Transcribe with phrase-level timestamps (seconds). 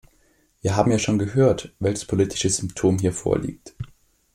[0.61, 3.75] Wir haben ja schon gehört, welches politische Symptom hier vorliegt.